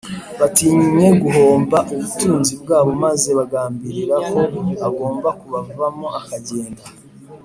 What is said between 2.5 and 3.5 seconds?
bwabo maze